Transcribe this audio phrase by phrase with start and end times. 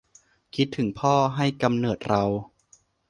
[0.55, 2.23] คิดถึงพ่อ ให้กำเนิดเรา